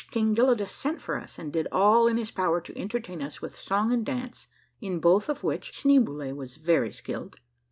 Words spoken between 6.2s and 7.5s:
was very skilled.